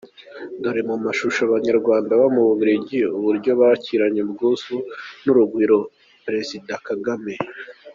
[0.61, 4.75] Dore mu mashusho Uburyo Abanyarwanda baba mu Bubiligi bakiranye ubwuzu
[5.23, 5.77] n’urugwiro
[6.25, 7.33] Perezida Kagame.